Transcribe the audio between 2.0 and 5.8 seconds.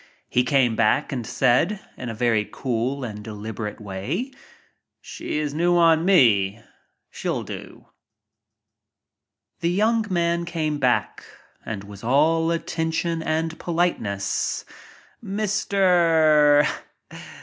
a very cool and deliberate way: "She is a new